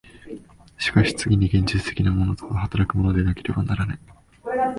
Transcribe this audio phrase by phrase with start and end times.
[0.79, 3.99] しかし次に現実的なものとは働くものでなければならぬ。